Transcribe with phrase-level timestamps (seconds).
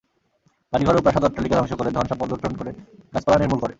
[0.73, 3.11] বাড়িঘর ও প্রাসাদ-অট্টালিকা ধ্বংস করে, ধন-সম্পদ লুণ্ঠন করে এবং
[3.13, 3.69] গাছপালা নির্মূল করে।